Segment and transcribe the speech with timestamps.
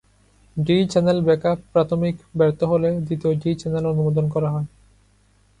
[0.57, 4.47] D-channel backup প্রাথমিক ব্যর্থ হলে দ্বিতীয় ডি চ্যানেল অনুমোদন করে।